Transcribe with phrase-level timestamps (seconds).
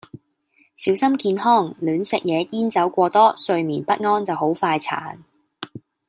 [0.73, 5.19] 小心健康亂食野煙酒過多睡眠不安就好快殘。